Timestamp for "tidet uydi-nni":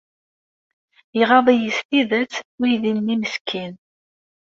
1.89-3.15